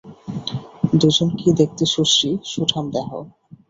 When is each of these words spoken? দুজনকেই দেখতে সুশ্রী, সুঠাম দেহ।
দুজনকেই 0.93 1.53
দেখতে 1.59 1.83
সুশ্রী, 1.93 2.31
সুঠাম 2.51 2.85
দেহ। 2.93 3.09